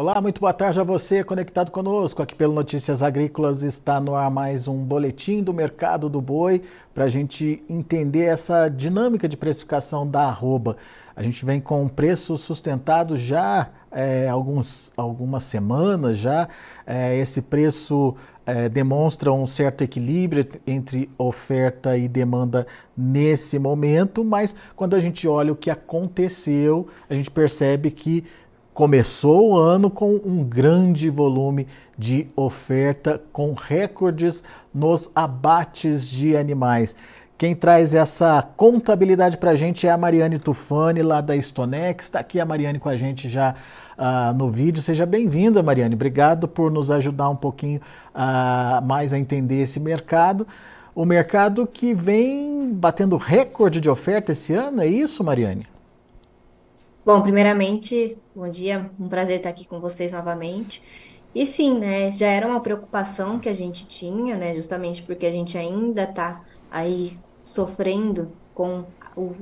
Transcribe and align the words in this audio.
Olá, 0.00 0.18
muito 0.18 0.40
boa 0.40 0.54
tarde 0.54 0.80
a 0.80 0.82
você 0.82 1.22
conectado 1.22 1.70
conosco 1.70 2.22
aqui 2.22 2.34
pelo 2.34 2.54
Notícias 2.54 3.02
Agrícolas. 3.02 3.62
Está 3.62 4.00
no 4.00 4.14
ar 4.14 4.30
mais 4.30 4.66
um 4.66 4.78
boletim 4.82 5.42
do 5.42 5.52
mercado 5.52 6.08
do 6.08 6.22
boi 6.22 6.62
para 6.94 7.04
a 7.04 7.08
gente 7.10 7.62
entender 7.68 8.24
essa 8.24 8.70
dinâmica 8.70 9.28
de 9.28 9.36
precificação 9.36 10.08
da 10.08 10.22
arroba. 10.22 10.78
A 11.14 11.22
gente 11.22 11.44
vem 11.44 11.60
com 11.60 11.86
preço 11.86 12.38
sustentado 12.38 13.14
já 13.14 13.68
é, 13.92 14.26
alguns, 14.26 14.90
algumas 14.96 15.42
semanas 15.42 16.16
já. 16.16 16.48
É, 16.86 17.18
esse 17.18 17.42
preço 17.42 18.16
é, 18.46 18.70
demonstra 18.70 19.30
um 19.30 19.46
certo 19.46 19.84
equilíbrio 19.84 20.48
entre 20.66 21.10
oferta 21.18 21.94
e 21.98 22.08
demanda 22.08 22.66
nesse 22.96 23.58
momento, 23.58 24.24
mas 24.24 24.56
quando 24.74 24.96
a 24.96 25.00
gente 25.00 25.28
olha 25.28 25.52
o 25.52 25.56
que 25.56 25.70
aconteceu, 25.70 26.88
a 27.08 27.12
gente 27.12 27.30
percebe 27.30 27.90
que 27.90 28.24
começou 28.72 29.50
o 29.50 29.56
ano 29.56 29.90
com 29.90 30.20
um 30.24 30.44
grande 30.44 31.10
volume 31.10 31.66
de 31.98 32.28
oferta, 32.36 33.20
com 33.32 33.52
recordes 33.52 34.42
nos 34.74 35.10
abates 35.14 36.08
de 36.08 36.36
animais. 36.36 36.96
Quem 37.36 37.54
traz 37.54 37.94
essa 37.94 38.46
contabilidade 38.56 39.38
para 39.38 39.52
a 39.52 39.54
gente 39.54 39.86
é 39.86 39.90
a 39.90 39.96
Mariane 39.96 40.38
Tufani, 40.38 41.02
lá 41.02 41.22
da 41.22 41.34
Stonex. 41.34 42.04
Está 42.04 42.20
aqui 42.20 42.38
a 42.38 42.44
Mariane 42.44 42.78
com 42.78 42.90
a 42.90 42.96
gente 42.96 43.30
já 43.30 43.54
uh, 43.96 44.34
no 44.34 44.50
vídeo. 44.50 44.82
Seja 44.82 45.06
bem-vinda, 45.06 45.62
Mariane. 45.62 45.94
Obrigado 45.94 46.46
por 46.46 46.70
nos 46.70 46.90
ajudar 46.90 47.30
um 47.30 47.36
pouquinho 47.36 47.80
uh, 48.14 48.84
mais 48.84 49.14
a 49.14 49.18
entender 49.18 49.62
esse 49.62 49.80
mercado. 49.80 50.46
O 50.94 51.06
mercado 51.06 51.66
que 51.66 51.94
vem 51.94 52.74
batendo 52.74 53.16
recorde 53.16 53.80
de 53.80 53.88
oferta 53.88 54.32
esse 54.32 54.52
ano, 54.52 54.82
é 54.82 54.86
isso, 54.86 55.24
Mariane? 55.24 55.66
Bom, 57.04 57.22
primeiramente, 57.22 58.18
bom 58.34 58.48
dia, 58.48 58.90
um 59.00 59.08
prazer 59.08 59.38
estar 59.38 59.48
aqui 59.48 59.66
com 59.66 59.80
vocês 59.80 60.12
novamente. 60.12 60.82
E 61.34 61.46
sim, 61.46 61.78
né, 61.78 62.12
já 62.12 62.26
era 62.26 62.46
uma 62.46 62.60
preocupação 62.60 63.38
que 63.38 63.48
a 63.48 63.52
gente 63.54 63.86
tinha, 63.86 64.36
né, 64.36 64.54
justamente 64.54 65.02
porque 65.02 65.24
a 65.24 65.30
gente 65.30 65.56
ainda 65.56 66.04
está 66.04 66.44
aí 66.70 67.18
sofrendo 67.42 68.30
com 68.54 68.84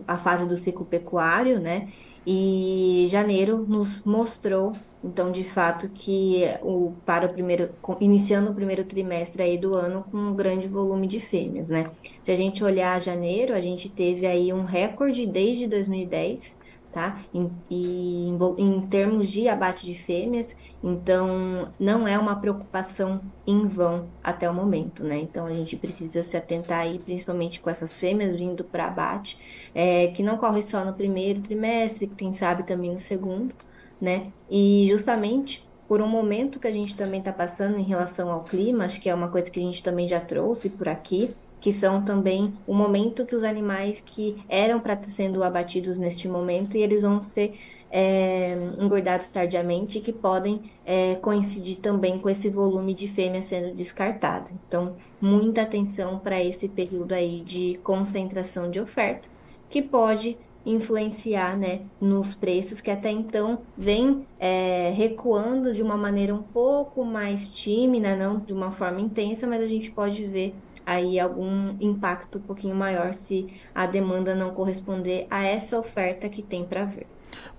a 0.07 0.17
fase 0.17 0.49
do 0.49 0.57
ciclo 0.57 0.85
pecuário, 0.85 1.59
né, 1.59 1.89
e 2.25 3.07
janeiro 3.09 3.65
nos 3.67 4.05
mostrou, 4.05 4.73
então, 5.03 5.33
de 5.33 5.43
fato, 5.45 5.89
que 5.89 6.43
o, 6.63 6.93
para 7.05 7.27
o 7.27 7.33
primeiro, 7.33 7.71
iniciando 8.01 8.51
o 8.51 8.55
primeiro 8.55 8.85
trimestre 8.85 9.43
aí 9.43 9.59
do 9.59 9.75
ano 9.75 10.05
com 10.11 10.17
um 10.17 10.35
grande 10.35 10.69
volume 10.69 11.07
de 11.09 11.21
fêmeas, 11.21 11.69
né. 11.69 11.91
Se 12.23 12.31
a 12.31 12.37
gente 12.37 12.63
olhar 12.63 13.01
janeiro, 13.01 13.55
a 13.55 13.61
gente 13.61 13.89
teve 13.89 14.27
aí 14.27 14.53
um 14.53 14.65
recorde 14.65 15.27
desde 15.27 15.67
2010, 15.67 16.57
tá? 16.93 17.21
Em, 17.33 17.51
e, 17.71 18.29
em 18.59 18.81
termos 18.87 19.29
de 19.29 19.49
abate 19.49 19.85
de 19.85 19.95
fêmeas, 19.95 20.57
então 20.83 21.73
não 21.79 22.07
é 22.07 22.19
uma 22.19 22.37
preocupação 22.37 23.21
em 23.47 23.67
vão 23.67 24.09
até 24.23 24.49
o 24.49 24.55
momento, 24.55 25.05
né? 25.05 25.19
Então 25.19 25.47
a 25.47 25.53
gente 25.53 25.77
precisa 25.77 26.23
se 26.23 26.37
atentar 26.37 26.81
aí, 26.81 26.99
principalmente 26.99 27.61
com 27.61 27.71
essas 27.71 27.97
fêmeas 27.97 28.37
vindo 28.37 28.65
para 28.65 28.87
abate, 28.87 29.39
é, 29.75 30.09
que 30.09 30.23
não 30.23 30.37
corre 30.37 30.63
só 30.63 30.85
no 30.85 30.95
primeiro 30.95 31.41
trimestre, 31.41 32.07
que 32.07 32.15
quem 32.15 32.33
sabe 32.33 32.63
também 32.65 32.93
no 32.93 33.01
segundo, 33.01 33.55
né? 34.01 34.33
E 34.51 34.87
justamente 34.89 35.69
por 35.89 36.03
um 36.03 36.09
momento 36.09 36.61
que 36.61 36.67
a 36.69 36.71
gente 36.71 36.95
também 36.95 37.21
está 37.21 37.33
passando 37.33 37.79
em 37.79 37.83
relação 37.83 38.31
ao 38.31 38.45
clima, 38.45 38.85
acho 38.85 39.01
que 39.01 39.09
é 39.09 39.15
uma 39.15 39.29
coisa 39.29 39.51
que 39.51 39.59
a 39.59 39.63
gente 39.63 39.83
também 39.83 40.07
já 40.07 40.21
trouxe 40.21 40.69
por 40.69 40.87
aqui, 40.87 41.35
que 41.61 41.73
são 41.73 42.03
também 42.03 42.55
o 42.67 42.75
momento 42.75 43.27
que 43.27 43.35
os 43.35 43.45
animais 43.45 44.03
que 44.05 44.37
eram 44.49 44.81
para 44.81 44.95
estar 44.95 45.09
sendo 45.09 45.43
abatidos 45.43 45.99
neste 45.99 46.29
momento 46.29 46.77
e 46.77 46.83
eles 46.83 47.03
vão 47.03 47.21
ser 47.21 47.55
é, 47.91 48.57
engordados 48.79 49.29
tardiamente 49.29 50.01
que 50.01 50.13
podem 50.13 50.61
é, 50.85 51.15
coincidir 51.17 51.77
também 51.77 52.19
com 52.19 52.29
esse 52.29 52.49
volume 52.49 52.95
de 52.95 53.09
fêmea 53.09 53.43
sendo 53.43 53.75
descartado. 53.75 54.51
Então, 54.67 54.97
muita 55.21 55.63
atenção 55.63 56.19
para 56.19 56.43
esse 56.43 56.69
período 56.69 57.13
aí 57.13 57.41
de 57.41 57.79
concentração 57.83 58.71
de 58.71 58.81
oferta, 58.81 59.29
que 59.69 59.83
pode 59.83 60.37
influenciar 60.67 61.57
né, 61.57 61.81
nos 62.01 62.35
preços 62.35 62.81
que 62.81 62.91
até 62.91 63.11
então 63.11 63.61
vem 63.77 64.27
é, 64.39 64.93
recuando 64.95 65.73
de 65.73 65.83
uma 65.83 65.97
maneira 65.97 66.35
um 66.35 66.43
pouco 66.43 67.05
mais 67.05 67.49
tímida, 67.49 68.15
não 68.15 68.39
de 68.39 68.53
uma 68.53 68.71
forma 68.71 69.01
intensa, 69.01 69.47
mas 69.47 69.63
a 69.63 69.67
gente 69.67 69.91
pode 69.91 70.27
ver 70.27 70.55
aí 70.89 71.21
algum 71.21 71.75
impacto 71.83 72.39
um 72.39 72.41
pouquinho 72.41 72.75
maior 72.75 73.13
se 73.13 73.47
a 73.75 73.85
demanda 73.85 74.35
não 74.35 74.53
corresponder 74.53 75.27
a 75.31 75.45
essa 75.45 75.79
oferta 75.79 76.31
que 76.31 76.41
tem 76.41 76.65
para 76.65 76.87
ver. 76.87 77.07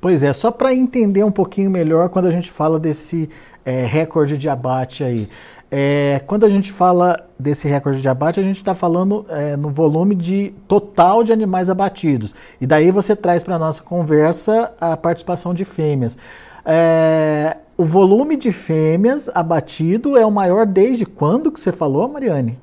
Pois 0.01 0.23
é, 0.23 0.33
só 0.33 0.49
para 0.49 0.73
entender 0.73 1.23
um 1.23 1.31
pouquinho 1.31 1.69
melhor 1.69 2.09
quando 2.09 2.25
a 2.25 2.31
gente 2.31 2.49
fala 2.49 2.79
desse 2.79 3.29
é, 3.63 3.85
recorde 3.85 4.35
de 4.35 4.49
abate 4.49 5.03
aí. 5.03 5.29
É, 5.69 6.23
quando 6.25 6.43
a 6.43 6.49
gente 6.49 6.71
fala 6.71 7.29
desse 7.37 7.67
recorde 7.67 8.01
de 8.01 8.09
abate, 8.09 8.39
a 8.39 8.43
gente 8.43 8.57
está 8.57 8.73
falando 8.73 9.23
é, 9.29 9.55
no 9.55 9.69
volume 9.69 10.15
de 10.15 10.51
total 10.67 11.23
de 11.23 11.31
animais 11.31 11.69
abatidos. 11.69 12.33
E 12.59 12.65
daí 12.65 12.89
você 12.89 13.15
traz 13.15 13.43
para 13.43 13.57
a 13.57 13.59
nossa 13.59 13.83
conversa 13.83 14.73
a 14.81 14.97
participação 14.97 15.53
de 15.53 15.65
fêmeas. 15.65 16.17
É, 16.65 17.57
o 17.77 17.85
volume 17.85 18.35
de 18.35 18.51
fêmeas 18.51 19.29
abatido 19.35 20.17
é 20.17 20.25
o 20.25 20.31
maior 20.31 20.65
desde 20.65 21.05
quando 21.05 21.51
que 21.51 21.59
você 21.59 21.71
falou, 21.71 22.09
Mariane? 22.09 22.57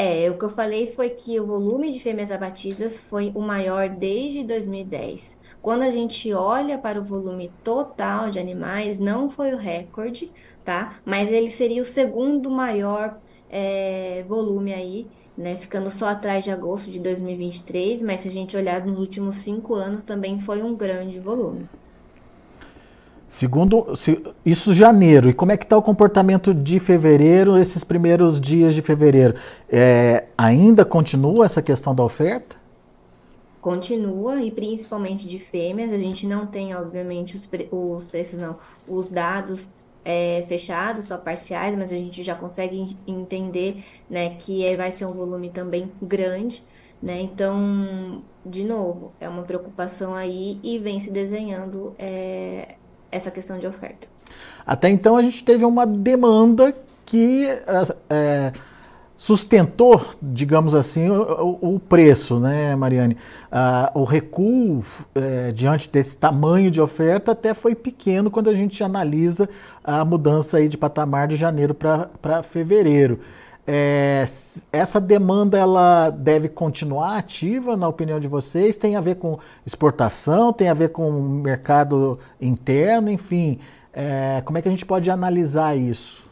É, 0.00 0.30
o 0.30 0.38
que 0.38 0.44
eu 0.44 0.50
falei 0.50 0.92
foi 0.92 1.10
que 1.10 1.40
o 1.40 1.46
volume 1.46 1.90
de 1.90 1.98
fêmeas 1.98 2.30
abatidas 2.30 3.00
foi 3.00 3.32
o 3.34 3.40
maior 3.42 3.88
desde 3.88 4.44
2010. 4.44 5.36
Quando 5.60 5.82
a 5.82 5.90
gente 5.90 6.32
olha 6.32 6.78
para 6.78 7.00
o 7.00 7.04
volume 7.04 7.50
total 7.64 8.30
de 8.30 8.38
animais, 8.38 9.00
não 9.00 9.28
foi 9.28 9.52
o 9.52 9.56
recorde, 9.56 10.30
tá? 10.64 11.00
Mas 11.04 11.32
ele 11.32 11.50
seria 11.50 11.82
o 11.82 11.84
segundo 11.84 12.48
maior 12.48 13.18
é, 13.50 14.24
volume 14.28 14.72
aí, 14.72 15.08
né? 15.36 15.56
Ficando 15.56 15.90
só 15.90 16.06
atrás 16.06 16.44
de 16.44 16.52
agosto 16.52 16.92
de 16.92 17.00
2023, 17.00 18.00
mas 18.02 18.20
se 18.20 18.28
a 18.28 18.30
gente 18.30 18.56
olhar 18.56 18.86
nos 18.86 19.00
últimos 19.00 19.36
cinco 19.38 19.74
anos, 19.74 20.04
também 20.04 20.38
foi 20.38 20.62
um 20.62 20.76
grande 20.76 21.18
volume. 21.18 21.68
Segundo, 23.28 23.92
isso 24.44 24.72
janeiro. 24.72 25.28
E 25.28 25.34
como 25.34 25.52
é 25.52 25.56
que 25.58 25.64
está 25.64 25.76
o 25.76 25.82
comportamento 25.82 26.54
de 26.54 26.80
fevereiro, 26.80 27.58
esses 27.58 27.84
primeiros 27.84 28.40
dias 28.40 28.74
de 28.74 28.80
fevereiro? 28.80 29.34
É, 29.68 30.24
ainda 30.36 30.82
continua 30.82 31.44
essa 31.44 31.60
questão 31.60 31.94
da 31.94 32.02
oferta? 32.02 32.56
Continua, 33.60 34.40
e 34.40 34.50
principalmente 34.50 35.28
de 35.28 35.38
fêmeas. 35.38 35.92
A 35.92 35.98
gente 35.98 36.26
não 36.26 36.46
tem, 36.46 36.74
obviamente, 36.74 37.36
os, 37.36 37.44
pre 37.44 37.68
os 37.70 38.06
preços, 38.06 38.38
não, 38.38 38.56
os 38.88 39.08
dados 39.08 39.68
é, 40.02 40.46
fechados, 40.48 41.04
só 41.04 41.18
parciais, 41.18 41.76
mas 41.76 41.92
a 41.92 41.96
gente 41.96 42.22
já 42.22 42.34
consegue 42.34 42.96
entender 43.06 43.84
né, 44.08 44.36
que 44.36 44.74
vai 44.74 44.90
ser 44.90 45.04
um 45.04 45.12
volume 45.12 45.50
também 45.50 45.92
grande. 46.00 46.62
Né? 47.02 47.20
Então, 47.20 48.22
de 48.44 48.64
novo, 48.64 49.12
é 49.20 49.28
uma 49.28 49.42
preocupação 49.42 50.14
aí 50.14 50.58
e 50.62 50.78
vem 50.78 50.98
se 50.98 51.10
desenhando 51.10 51.94
é, 51.98 52.76
essa 53.10 53.30
questão 53.30 53.58
de 53.58 53.66
oferta. 53.66 54.06
Até 54.66 54.88
então 54.88 55.16
a 55.16 55.22
gente 55.22 55.42
teve 55.44 55.64
uma 55.64 55.86
demanda 55.86 56.74
que 57.06 57.46
é, 58.10 58.52
sustentou, 59.16 60.06
digamos 60.22 60.74
assim, 60.74 61.10
o, 61.10 61.58
o, 61.60 61.80
preço, 61.80 62.38
né, 62.38 62.76
Mariane? 62.76 63.16
Ah, 63.50 63.90
o 63.92 64.04
recuo 64.04 64.84
é, 65.14 65.50
diante 65.50 65.90
desse 65.90 66.16
tamanho 66.16 66.70
de 66.70 66.80
oferta 66.80 67.32
até 67.32 67.52
foi 67.52 67.74
pequeno 67.74 68.30
quando 68.30 68.48
a 68.48 68.54
gente 68.54 68.82
analisa 68.84 69.48
a 69.82 70.04
mudança 70.04 70.58
aí 70.58 70.68
de 70.68 70.78
patamar 70.78 71.26
de 71.26 71.36
janeiro 71.36 71.74
para 71.74 72.42
fevereiro. 72.42 73.18
É, 73.70 74.24
essa 74.72 74.98
demanda 74.98 75.58
ela 75.58 76.08
deve 76.08 76.48
continuar 76.48 77.18
ativa, 77.18 77.76
na 77.76 77.86
opinião 77.86 78.18
de 78.18 78.26
vocês? 78.26 78.78
Tem 78.78 78.96
a 78.96 79.00
ver 79.02 79.16
com 79.16 79.38
exportação, 79.66 80.54
tem 80.54 80.70
a 80.70 80.74
ver 80.74 80.88
com 80.90 81.10
mercado 81.12 82.18
interno, 82.40 83.10
enfim. 83.10 83.60
É, 83.92 84.40
como 84.46 84.56
é 84.56 84.62
que 84.62 84.68
a 84.68 84.70
gente 84.70 84.86
pode 84.86 85.10
analisar 85.10 85.76
isso? 85.76 86.26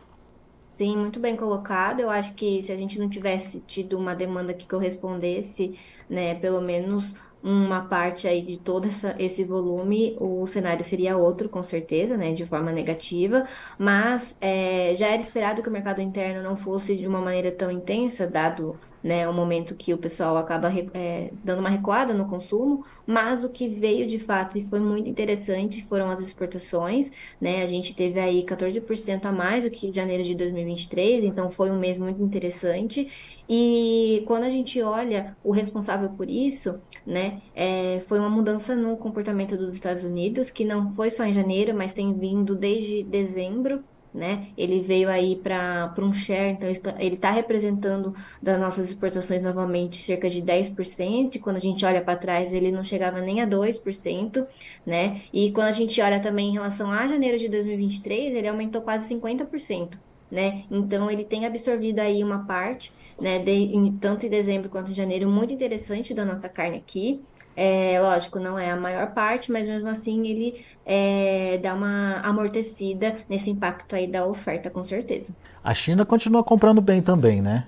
Sim, 0.71 0.97
muito 0.97 1.21
bem 1.21 1.37
colocado. 1.37 2.01
Eu 2.01 2.11
acho 2.11 2.35
que 2.35 2.63
se 2.63 2.73
a 2.73 2.77
gente 2.77 2.99
não 2.99 3.09
tivesse 3.09 3.61
tido 3.61 3.99
uma 3.99 4.15
demanda 4.15 4.55
que 4.55 4.67
correspondesse, 4.69 5.79
né, 6.09 6.35
pelo 6.35 6.61
menos 6.61 7.15
uma 7.47 7.83
parte 7.83 8.27
aí 8.27 8.43
de 8.43 8.59
todo 8.59 8.89
essa, 8.89 9.15
esse 9.21 9.45
volume, 9.45 10.17
o 10.21 10.45
cenário 10.49 10.83
seria 10.83 11.17
outro, 11.17 11.49
com 11.49 11.63
certeza, 11.63 12.17
né, 12.17 12.33
de 12.33 12.45
forma 12.45 12.73
negativa, 12.73 13.47
mas 13.79 14.37
é, 14.41 14.93
já 14.97 15.07
era 15.07 15.23
esperado 15.23 15.63
que 15.63 15.69
o 15.69 15.73
mercado 15.73 16.01
interno 16.01 16.43
não 16.43 16.57
fosse 16.57 16.97
de 16.97 17.07
uma 17.07 17.21
maneira 17.21 17.53
tão 17.53 17.71
intensa, 17.71 18.27
dado 18.27 18.77
né? 19.07 19.29
Um 19.29 19.33
momento 19.33 19.77
que 19.77 19.95
o 19.95 19.99
pessoal 19.99 20.37
acaba 20.37 20.69
é, 20.93 21.31
dando 21.45 21.61
uma 21.61 21.69
recuada 21.69 22.13
no 22.13 22.29
consumo, 22.29 22.85
mas 23.07 23.45
o 23.45 23.49
que 23.49 23.69
veio 23.69 24.05
de 24.05 24.19
fato 24.19 24.59
e 24.59 24.65
foi 24.65 24.81
muito 24.81 25.09
interessante 25.09 25.85
foram 25.85 26.11
as 26.11 26.19
exportações, 26.19 27.13
né? 27.41 27.63
A 27.63 27.67
gente 27.67 27.95
teve 27.95 28.19
aí 28.19 28.43
14% 28.45 29.25
a 29.25 29.31
mais 29.31 29.63
do 29.63 29.71
que 29.71 29.93
janeiro 29.93 30.25
de 30.25 30.35
2023, 30.35 31.23
então 31.23 31.49
foi 31.53 31.71
um 31.71 31.79
mês 31.79 32.01
muito 32.01 32.21
interessante. 32.21 33.09
E 33.49 34.25
quando 34.27 34.43
a 34.43 34.49
gente 34.49 34.83
olha 34.83 35.37
o 35.45 35.53
responsável 35.53 36.09
por 36.11 36.29
isso, 36.29 36.75
né, 37.07 37.41
é, 37.55 38.03
foi 38.09 38.19
uma 38.19 38.29
mudança 38.29 38.75
no 38.75 38.97
comportamento 38.97 39.57
dos 39.57 39.73
Estados 39.73 40.03
Unidos, 40.03 40.51
que 40.51 40.65
não 40.65 40.91
foi 40.91 41.13
só 41.13 41.25
em 41.25 41.33
janeiro, 41.33 41.73
mas 41.73 41.95
tem 41.95 42.13
vindo 42.13 42.57
desde 42.57 43.05
dezembro 43.05 43.85
né? 44.17 44.49
Ele 44.57 44.81
veio 44.81 45.11
aí 45.11 45.37
para 45.37 45.93
um 45.99 46.13
share, 46.13 46.53
então 46.53 46.69
ele 46.99 47.15
está 47.15 47.31
representando 47.31 48.15
das 48.43 48.59
nossas 48.59 48.89
exportações 48.89 49.45
novamente 49.45 50.03
cerca 50.03 50.31
de 50.31 50.43
10%, 50.43 51.35
e 51.37 51.39
quando 51.39 51.57
a 51.57 51.61
gente 51.61 51.85
olha 51.85 52.01
para 52.01 52.17
trás 52.17 52.53
ele 52.53 52.73
não 52.73 52.83
chegava 52.83 53.21
nem 53.21 53.43
a 53.43 53.47
2%, 53.47 54.47
né? 54.87 55.21
E 55.33 55.53
quando 55.53 55.69
a 55.69 55.73
gente 55.73 56.01
olha 56.01 56.19
também 56.19 56.49
em 56.49 56.53
relação 56.55 56.91
a 56.91 57.07
janeiro 57.07 57.39
de 57.39 57.49
2023, 57.49 58.35
ele 58.35 58.49
aumentou 58.49 58.81
quase 58.81 59.15
50%. 59.15 59.99
Né? 60.29 60.65
Então 60.69 61.09
ele 61.09 61.23
tem 61.23 61.47
absorvido 61.47 62.01
aí 62.01 62.25
uma 62.25 62.45
parte, 62.47 62.93
né, 63.21 63.39
de, 63.39 63.53
em, 63.53 63.93
tanto 63.97 64.27
em 64.27 64.29
dezembro 64.29 64.69
quanto 64.69 64.91
em 64.91 64.95
janeiro, 64.95 65.31
muito 65.31 65.53
interessante 65.53 66.13
da 66.13 66.25
nossa 66.25 66.49
carne 66.49 66.79
aqui. 66.79 67.23
É, 67.57 67.99
lógico, 68.03 68.39
não 68.39 68.59
é 68.59 68.71
a 68.71 68.77
maior 68.77 69.15
parte, 69.15 69.51
mas 69.51 69.67
mesmo 69.67 69.89
assim 69.89 70.27
ele 70.27 70.65
é, 70.85 71.59
dá 71.59 71.75
uma 71.75 72.21
amortecida 72.21 73.17
nesse 73.29 73.49
impacto 73.49 73.97
aí 73.97 74.07
da 74.07 74.27
oferta, 74.27 74.69
com 74.69 74.85
certeza. 74.85 75.35
A 75.65 75.73
China 75.73 76.05
continua 76.05 76.45
comprando 76.45 76.83
bem 76.83 77.01
também, 77.01 77.41
né? 77.41 77.67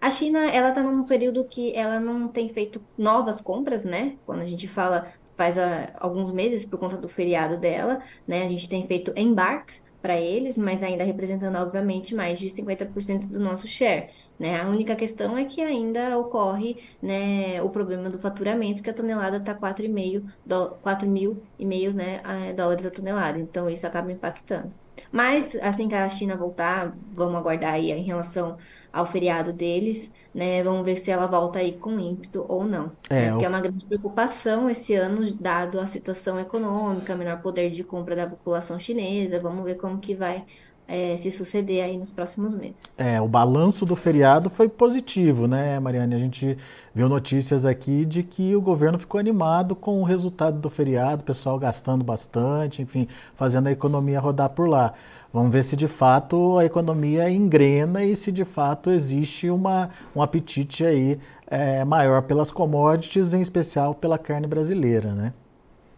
A 0.00 0.10
China, 0.10 0.46
ela 0.50 0.68
está 0.68 0.82
num 0.82 1.04
período 1.04 1.44
que 1.44 1.74
ela 1.74 1.98
não 1.98 2.28
tem 2.28 2.48
feito 2.48 2.80
novas 2.96 3.40
compras, 3.40 3.84
né? 3.84 4.16
Quando 4.24 4.40
a 4.40 4.46
gente 4.46 4.68
fala 4.68 5.12
faz 5.36 5.58
a, 5.58 5.92
alguns 5.98 6.30
meses 6.30 6.64
por 6.64 6.78
conta 6.78 6.96
do 6.96 7.08
feriado 7.08 7.56
dela, 7.56 8.00
né? 8.26 8.44
A 8.44 8.48
gente 8.48 8.68
tem 8.68 8.86
feito 8.86 9.12
embarques 9.16 9.82
para 10.04 10.20
eles, 10.20 10.58
mas 10.58 10.82
ainda 10.82 11.02
representando, 11.02 11.56
obviamente, 11.56 12.14
mais 12.14 12.38
de 12.38 12.50
50% 12.50 13.26
do 13.26 13.40
nosso 13.40 13.66
share. 13.66 14.10
Né? 14.38 14.60
A 14.60 14.68
única 14.68 14.94
questão 14.94 15.38
é 15.38 15.46
que 15.46 15.62
ainda 15.62 16.18
ocorre 16.18 16.76
né, 17.00 17.62
o 17.62 17.70
problema 17.70 18.10
do 18.10 18.18
faturamento, 18.18 18.82
que 18.82 18.90
a 18.90 18.94
tonelada 18.94 19.38
está 19.38 19.54
4,5 19.54 20.78
4 20.82 21.08
mil 21.08 21.42
e 21.58 21.64
meio 21.64 21.94
né, 21.94 22.20
dólares 22.54 22.84
a 22.84 22.90
tonelada. 22.90 23.38
Então, 23.38 23.70
isso 23.70 23.86
acaba 23.86 24.12
impactando. 24.12 24.83
Mas, 25.10 25.56
assim 25.56 25.88
que 25.88 25.94
a 25.94 26.08
China 26.08 26.36
voltar, 26.36 26.96
vamos 27.12 27.36
aguardar 27.36 27.74
aí 27.74 27.90
em 27.92 28.02
relação 28.02 28.56
ao 28.92 29.06
feriado 29.06 29.52
deles, 29.52 30.10
né? 30.34 30.62
Vamos 30.62 30.84
ver 30.84 30.98
se 30.98 31.10
ela 31.10 31.26
volta 31.26 31.58
aí 31.58 31.72
com 31.78 31.98
ímpeto 31.98 32.44
ou 32.48 32.64
não. 32.64 32.92
É, 33.10 33.26
né? 33.26 33.30
Porque 33.30 33.44
o... 33.44 33.46
é 33.46 33.48
uma 33.48 33.60
grande 33.60 33.84
preocupação 33.86 34.68
esse 34.70 34.94
ano, 34.94 35.32
dado 35.34 35.80
a 35.80 35.86
situação 35.86 36.38
econômica, 36.38 37.14
menor 37.16 37.42
poder 37.42 37.70
de 37.70 37.84
compra 37.84 38.16
da 38.16 38.26
população 38.26 38.78
chinesa. 38.78 39.40
Vamos 39.40 39.64
ver 39.64 39.76
como 39.76 39.98
que 39.98 40.14
vai 40.14 40.44
é, 40.86 41.16
se 41.16 41.30
suceder 41.30 41.82
aí 41.82 41.96
nos 41.96 42.10
próximos 42.10 42.54
meses. 42.54 42.82
É, 42.96 43.20
o 43.20 43.26
balanço 43.26 43.86
do 43.86 43.96
feriado 43.96 44.50
foi 44.50 44.68
positivo, 44.68 45.46
né, 45.46 45.80
Mariane? 45.80 46.14
A 46.14 46.18
gente 46.18 46.58
viu 46.94 47.08
notícias 47.08 47.64
aqui 47.64 48.04
de 48.04 48.22
que 48.22 48.54
o 48.54 48.60
governo 48.60 48.98
ficou 48.98 49.18
animado 49.18 49.74
com 49.74 50.00
o 50.00 50.04
resultado 50.04 50.58
do 50.58 50.68
feriado, 50.68 51.22
o 51.22 51.24
pessoal 51.24 51.58
gastando 51.58 52.04
bastante, 52.04 52.82
enfim, 52.82 53.08
fazendo 53.34 53.68
a 53.68 53.72
economia 53.72 54.20
rodar 54.20 54.50
por 54.50 54.68
lá. 54.68 54.92
Vamos 55.32 55.52
ver 55.52 55.64
se 55.64 55.74
de 55.74 55.88
fato 55.88 56.58
a 56.58 56.64
economia 56.64 57.28
engrena 57.28 58.04
e 58.04 58.14
se 58.14 58.30
de 58.30 58.44
fato 58.44 58.90
existe 58.90 59.50
uma, 59.50 59.90
um 60.14 60.22
apetite 60.22 60.84
aí 60.84 61.18
é, 61.46 61.84
maior 61.84 62.22
pelas 62.22 62.52
commodities, 62.52 63.34
em 63.34 63.40
especial 63.40 63.94
pela 63.94 64.18
carne 64.18 64.46
brasileira, 64.46 65.12
né? 65.12 65.32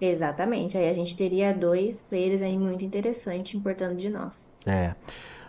Exatamente. 0.01 0.77
Aí 0.77 0.89
a 0.89 0.93
gente 0.93 1.17
teria 1.17 1.53
dois 1.55 2.03
players 2.03 2.43
aí 2.43 2.59
muito 2.59 2.85
interessantes 2.85 3.55
importando 3.55 3.95
de 3.95 4.11
nós. 4.11 4.53
É. 4.65 4.95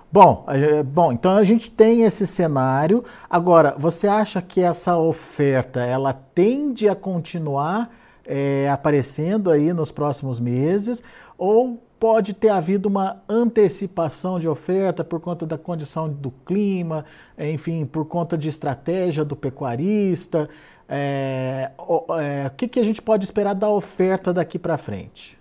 Bom, 0.09 0.45
bom, 0.85 1.11
então 1.11 1.35
a 1.35 1.43
gente 1.43 1.69
tem 1.69 2.03
esse 2.03 2.25
cenário. 2.25 3.03
Agora, 3.29 3.75
você 3.77 4.07
acha 4.07 4.41
que 4.41 4.61
essa 4.61 4.97
oferta 4.97 5.81
ela 5.81 6.13
tende 6.13 6.87
a 6.87 6.95
continuar 6.95 7.91
é, 8.25 8.69
aparecendo 8.69 9.51
aí 9.51 9.73
nos 9.73 9.91
próximos 9.91 10.39
meses 10.39 11.03
ou 11.37 11.83
pode 11.99 12.33
ter 12.33 12.49
havido 12.49 12.87
uma 12.87 13.21
antecipação 13.27 14.39
de 14.39 14.47
oferta 14.47 15.03
por 15.03 15.19
conta 15.19 15.45
da 15.45 15.57
condição 15.57 16.07
do 16.07 16.31
clima, 16.31 17.03
enfim, 17.37 17.85
por 17.85 18.05
conta 18.05 18.37
de 18.37 18.47
estratégia 18.47 19.25
do 19.25 19.35
pecuarista? 19.35 20.47
É, 20.87 21.73
é, 22.19 22.47
o 22.47 22.51
que, 22.55 22.67
que 22.67 22.79
a 22.79 22.83
gente 22.83 23.01
pode 23.01 23.25
esperar 23.25 23.53
da 23.53 23.69
oferta 23.69 24.33
daqui 24.33 24.57
para 24.59 24.77
frente? 24.77 25.37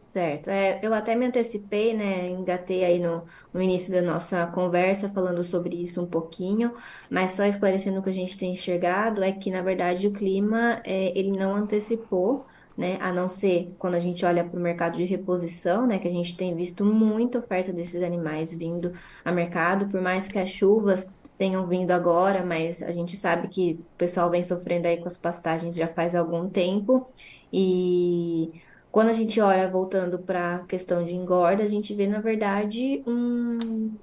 Certo. 0.00 0.48
É, 0.48 0.80
eu 0.82 0.94
até 0.94 1.14
me 1.14 1.26
antecipei, 1.26 1.94
né? 1.94 2.28
Engatei 2.28 2.84
aí 2.84 2.98
no, 2.98 3.24
no 3.52 3.60
início 3.60 3.92
da 3.92 4.00
nossa 4.00 4.46
conversa 4.46 5.10
falando 5.10 5.42
sobre 5.44 5.76
isso 5.80 6.00
um 6.02 6.06
pouquinho, 6.08 6.72
mas 7.10 7.32
só 7.32 7.44
esclarecendo 7.44 8.00
o 8.00 8.02
que 8.02 8.08
a 8.10 8.12
gente 8.12 8.36
tem 8.38 8.52
enxergado 8.52 9.22
é 9.22 9.32
que, 9.32 9.50
na 9.50 9.60
verdade, 9.60 10.06
o 10.08 10.12
clima 10.12 10.80
é, 10.84 11.16
ele 11.18 11.30
não 11.32 11.54
antecipou, 11.54 12.46
né? 12.76 12.96
A 13.00 13.12
não 13.12 13.28
ser 13.28 13.74
quando 13.78 13.94
a 13.96 13.98
gente 13.98 14.24
olha 14.24 14.44
para 14.44 14.58
o 14.58 14.62
mercado 14.62 14.96
de 14.96 15.04
reposição, 15.04 15.86
né? 15.86 15.98
Que 15.98 16.08
a 16.08 16.10
gente 16.10 16.36
tem 16.36 16.54
visto 16.56 16.84
muita 16.84 17.38
oferta 17.40 17.72
desses 17.72 18.02
animais 18.02 18.54
vindo 18.54 18.92
a 19.24 19.30
mercado, 19.32 19.88
por 19.88 20.00
mais 20.00 20.26
que 20.28 20.38
as 20.38 20.48
chuvas 20.48 21.06
tenham 21.38 21.66
vindo 21.66 21.92
agora, 21.92 22.44
mas 22.44 22.82
a 22.82 22.92
gente 22.92 23.16
sabe 23.16 23.48
que 23.48 23.74
o 23.74 23.96
pessoal 23.96 24.30
vem 24.30 24.42
sofrendo 24.44 24.88
aí 24.88 24.98
com 25.00 25.06
as 25.08 25.16
pastagens 25.16 25.76
já 25.76 25.88
faz 25.88 26.14
algum 26.14 26.50
tempo. 26.50 27.10
E 27.52 28.62
quando 28.90 29.08
a 29.10 29.12
gente 29.12 29.40
olha 29.40 29.70
voltando 29.70 30.18
para 30.18 30.56
a 30.56 30.66
questão 30.66 31.04
de 31.04 31.14
engorda, 31.14 31.62
a 31.62 31.68
gente 31.68 31.94
vê, 31.94 32.06
na 32.06 32.20
verdade, 32.20 33.02
um, 33.06 33.96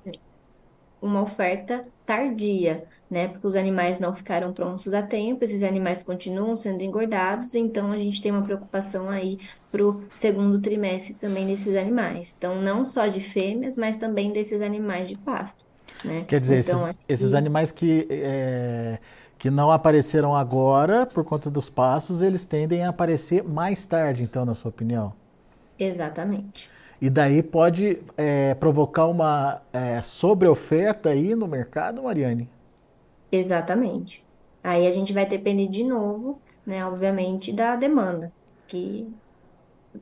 uma 1.01 1.21
oferta 1.21 1.85
tardia, 2.05 2.87
né? 3.09 3.27
Porque 3.27 3.47
os 3.47 3.55
animais 3.55 3.99
não 3.99 4.15
ficaram 4.15 4.53
prontos 4.53 4.93
a 4.93 5.03
tempo, 5.03 5.43
esses 5.43 5.63
animais 5.63 6.03
continuam 6.03 6.55
sendo 6.57 6.81
engordados, 6.83 7.53
então 7.55 7.91
a 7.91 7.97
gente 7.97 8.21
tem 8.21 8.31
uma 8.31 8.43
preocupação 8.43 9.09
aí 9.09 9.39
para 9.71 9.85
o 9.85 10.07
segundo 10.13 10.61
trimestre 10.61 11.15
também 11.15 11.47
desses 11.47 11.75
animais. 11.75 12.33
Então, 12.37 12.61
não 12.61 12.85
só 12.85 13.07
de 13.07 13.19
fêmeas, 13.21 13.75
mas 13.77 13.97
também 13.97 14.31
desses 14.31 14.61
animais 14.61 15.09
de 15.09 15.17
pasto. 15.17 15.65
Né? 16.03 16.25
Quer 16.27 16.39
dizer, 16.39 16.59
então, 16.59 16.75
esses, 16.75 16.89
aqui... 16.89 16.99
esses, 17.07 17.33
animais 17.33 17.71
que, 17.71 18.07
é, 18.09 18.99
que 19.37 19.49
não 19.49 19.71
apareceram 19.71 20.35
agora 20.35 21.05
por 21.05 21.23
conta 21.23 21.49
dos 21.49 21.69
passos, 21.69 22.21
eles 22.21 22.45
tendem 22.45 22.83
a 22.83 22.89
aparecer 22.89 23.43
mais 23.43 23.85
tarde, 23.85 24.23
então, 24.23 24.45
na 24.45 24.53
sua 24.53 24.69
opinião? 24.69 25.13
Exatamente. 25.79 26.69
E 27.01 27.09
daí 27.09 27.43
pode 27.43 27.99
é, 28.17 28.53
provocar 28.55 29.07
uma 29.07 29.61
é, 29.73 30.01
sobreoferta 30.01 31.09
aí 31.09 31.35
no 31.35 31.47
mercado, 31.47 32.03
Mariane? 32.03 32.49
Exatamente. 33.31 34.23
Aí 34.63 34.87
a 34.87 34.91
gente 34.91 35.13
vai 35.13 35.25
depender 35.25 35.67
de 35.67 35.83
novo, 35.83 36.39
né, 36.65 36.85
obviamente, 36.85 37.51
da 37.51 37.75
demanda, 37.75 38.31
que 38.67 39.07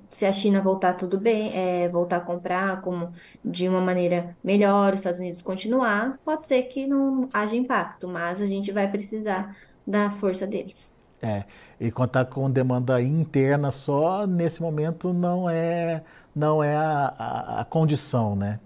se 0.10 0.26
a 0.26 0.32
China 0.32 0.62
voltar 0.62 0.94
tudo 0.94 1.20
bem, 1.20 1.52
é, 1.56 1.90
voltar 1.90 2.18
a 2.18 2.22
comprar 2.22 2.82
como 2.82 3.14
de 3.44 3.68
uma 3.68 3.82
maneira 3.82 4.36
melhor, 4.44 4.94
os 4.94 5.00
Estados 5.00 5.20
Unidos 5.20 5.42
continuar, 5.42 6.18
pode 6.24 6.48
ser 6.48 6.64
que 6.64 6.88
não 6.88 7.28
haja 7.34 7.56
impacto, 7.56 8.08
mas 8.08 8.42
a 8.42 8.46
gente 8.46 8.72
vai 8.72 8.90
precisar 8.90 9.56
da 9.86 10.10
força 10.10 10.48
deles. 10.48 10.92
É, 11.22 11.46
e 11.80 11.90
contar 11.92 12.26
com 12.26 12.52
demanda 12.52 13.02
interna 13.02 13.72
só 13.72 14.28
nesse 14.28 14.62
momento 14.62 15.14
não 15.14 15.50
é 15.50 16.04
não 16.36 16.64
é 16.64 16.76
a, 16.76 17.14
a, 17.18 17.62
a 17.62 17.66
condição, 17.66 18.36
né? 18.36 18.60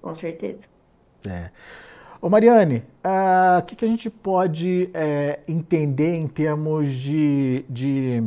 Com 0.00 0.14
certeza. 0.14 0.68
É. 1.26 1.50
Ô 2.20 2.30
Mariane, 2.30 2.82
o 3.58 3.62
que, 3.64 3.76
que 3.76 3.84
a 3.84 3.88
gente 3.88 4.08
pode 4.08 4.88
é, 4.94 5.40
entender 5.46 6.14
em 6.16 6.26
termos 6.26 6.88
de, 6.90 7.64
de 7.68 8.22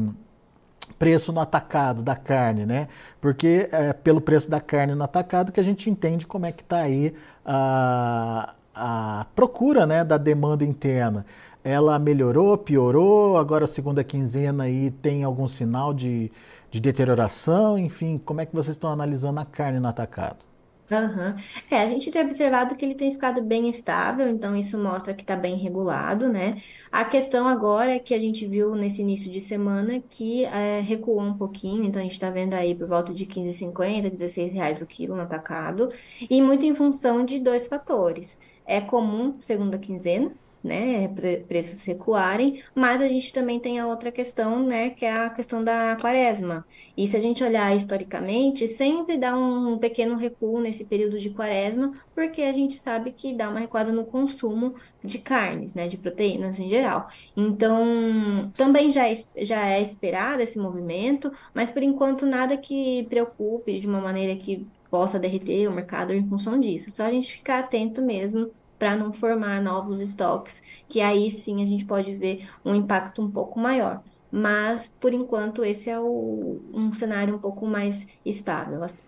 preço 0.97 1.31
no 1.31 1.39
atacado 1.39 2.01
da 2.01 2.15
carne, 2.15 2.65
né? 2.65 2.87
Porque 3.21 3.69
é 3.71 3.93
pelo 3.93 4.21
preço 4.21 4.49
da 4.49 4.59
carne 4.59 4.95
no 4.95 5.03
atacado 5.03 5.51
que 5.51 5.59
a 5.59 5.63
gente 5.63 5.89
entende 5.89 6.25
como 6.25 6.45
é 6.45 6.51
que 6.51 6.61
está 6.61 6.79
aí 6.79 7.13
a, 7.45 8.53
a 8.73 9.25
procura 9.35 9.85
né, 9.85 10.03
da 10.03 10.17
demanda 10.17 10.63
interna. 10.63 11.25
Ela 11.63 11.99
melhorou, 11.99 12.57
piorou, 12.57 13.37
agora 13.37 13.65
a 13.65 13.67
segunda 13.67 14.03
quinzena 14.03 14.63
aí 14.63 14.91
tem 14.91 15.23
algum 15.23 15.47
sinal 15.47 15.93
de, 15.93 16.31
de 16.71 16.79
deterioração, 16.79 17.77
enfim, 17.77 18.17
como 18.23 18.41
é 18.41 18.45
que 18.45 18.55
vocês 18.55 18.75
estão 18.75 18.91
analisando 18.91 19.39
a 19.39 19.45
carne 19.45 19.79
no 19.79 19.87
atacado? 19.87 20.46
Aham. 20.89 21.35
É, 21.69 21.81
a 21.81 21.87
gente 21.87 22.09
tem 22.09 22.21
observado 22.21 22.73
que 22.77 22.85
ele 22.85 22.95
tem 22.95 23.11
ficado 23.11 23.41
bem 23.41 23.69
estável, 23.69 24.25
então 24.29 24.55
isso 24.55 24.77
mostra 24.77 25.13
que 25.13 25.21
está 25.21 25.35
bem 25.35 25.57
regulado, 25.57 26.29
né? 26.31 26.61
A 26.89 27.03
questão 27.03 27.45
agora 27.45 27.91
é 27.95 27.99
que 27.99 28.13
a 28.13 28.19
gente 28.19 28.47
viu 28.47 28.73
nesse 28.73 29.01
início 29.01 29.29
de 29.29 29.41
semana 29.41 29.99
que 30.09 30.45
é, 30.45 30.79
recuou 30.79 31.19
um 31.21 31.37
pouquinho, 31.37 31.83
então 31.83 31.99
a 31.99 32.03
gente 32.03 32.13
está 32.13 32.29
vendo 32.29 32.53
aí 32.53 32.73
por 32.73 32.87
volta 32.87 33.13
de 33.13 33.25
15,50, 33.25 34.09
16 34.09 34.53
reais 34.53 34.81
o 34.81 34.85
quilo 34.87 35.13
no 35.15 35.23
atacado, 35.23 35.91
e 36.29 36.41
muito 36.41 36.65
em 36.65 36.73
função 36.73 37.25
de 37.25 37.39
dois 37.39 37.67
fatores. 37.67 38.39
É 38.65 38.79
comum 38.79 39.39
segunda 39.41 39.77
quinzena, 39.77 40.33
né, 40.63 41.07
preços 41.47 41.83
recuarem, 41.83 42.63
mas 42.75 43.01
a 43.01 43.07
gente 43.07 43.33
também 43.33 43.59
tem 43.59 43.79
a 43.79 43.87
outra 43.87 44.11
questão, 44.11 44.63
né, 44.63 44.89
que 44.89 45.05
é 45.05 45.11
a 45.11 45.29
questão 45.29 45.63
da 45.63 45.97
quaresma. 45.99 46.65
E 46.95 47.07
se 47.07 47.15
a 47.15 47.19
gente 47.19 47.43
olhar 47.43 47.75
historicamente, 47.75 48.67
sempre 48.67 49.17
dá 49.17 49.37
um 49.37 49.77
pequeno 49.77 50.15
recuo 50.15 50.59
nesse 50.59 50.83
período 50.85 51.19
de 51.19 51.29
quaresma, 51.29 51.91
porque 52.13 52.41
a 52.41 52.51
gente 52.51 52.75
sabe 52.75 53.11
que 53.11 53.33
dá 53.33 53.49
uma 53.49 53.59
recuada 53.59 53.91
no 53.91 54.05
consumo 54.05 54.75
de 55.03 55.19
carnes, 55.19 55.73
né, 55.73 55.87
de 55.87 55.97
proteínas 55.97 56.59
em 56.59 56.69
geral. 56.69 57.07
Então, 57.35 58.51
também 58.55 58.91
já 58.91 59.07
é, 59.07 59.15
já 59.37 59.67
é 59.67 59.81
esperado 59.81 60.41
esse 60.41 60.59
movimento, 60.59 61.31
mas 61.53 61.69
por 61.69 61.83
enquanto 61.83 62.25
nada 62.25 62.57
que 62.57 63.05
preocupe 63.09 63.79
de 63.79 63.87
uma 63.87 64.01
maneira 64.01 64.35
que 64.35 64.67
possa 64.89 65.19
derreter 65.19 65.67
o 65.67 65.71
mercado 65.73 66.13
em 66.13 66.27
função 66.27 66.59
disso. 66.59 66.91
Só 66.91 67.03
a 67.03 67.11
gente 67.11 67.31
ficar 67.31 67.59
atento 67.59 68.01
mesmo 68.01 68.51
para 68.77 68.95
não 68.95 69.11
formar 69.11 69.61
novos 69.61 69.99
estoques, 69.99 70.61
que 70.87 71.01
aí 71.01 71.29
sim 71.31 71.61
a 71.61 71.65
gente 71.65 71.85
pode 71.85 72.15
ver 72.15 72.47
um 72.63 72.75
impacto 72.75 73.21
um 73.21 73.29
pouco 73.29 73.59
maior. 73.59 74.01
Mas, 74.31 74.89
por 74.99 75.13
enquanto, 75.13 75.63
esse 75.63 75.89
é 75.89 75.99
o, 75.99 76.61
um 76.73 76.91
cenário 76.91 77.35
um 77.35 77.39
pouco 77.39 77.65
mais 77.65 78.05
estável. 78.25 78.83
Assim. 78.83 79.01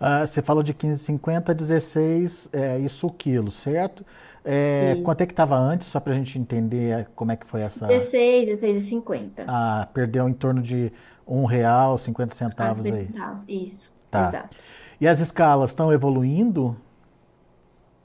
Ah, 0.00 0.26
você 0.26 0.42
falou 0.42 0.62
de 0.62 0.74
15,50, 0.74 1.54
16, 1.54 2.50
é, 2.52 2.78
isso 2.78 3.06
o 3.06 3.10
quilo, 3.10 3.50
certo? 3.50 4.04
É, 4.44 5.00
quanto 5.02 5.22
é 5.22 5.26
que 5.26 5.32
estava 5.32 5.58
antes, 5.58 5.88
só 5.88 5.98
para 5.98 6.12
a 6.12 6.16
gente 6.16 6.38
entender 6.38 7.08
como 7.16 7.32
é 7.32 7.36
que 7.36 7.46
foi 7.46 7.62
essa... 7.62 7.86
16, 7.86 8.60
16,50. 8.60 9.44
Ah, 9.46 9.88
perdeu 9.92 10.28
em 10.28 10.32
torno 10.32 10.62
de 10.62 10.92
um 11.26 11.44
real, 11.44 11.98
50 11.98 12.34
centavos 12.34 12.86
aí. 12.86 13.06
Centavos, 13.06 13.42
isso, 13.48 13.92
tá. 14.08 14.28
exato. 14.28 14.56
E 15.00 15.08
as 15.08 15.20
escalas 15.20 15.70
estão 15.70 15.92
evoluindo? 15.92 16.76